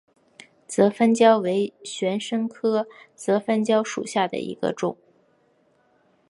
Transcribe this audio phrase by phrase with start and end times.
[0.67, 4.97] 泽番椒为玄参科泽番椒属下的一个种。